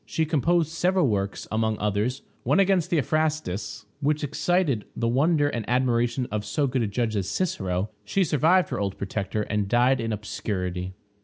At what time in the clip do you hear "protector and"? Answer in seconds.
8.97-9.67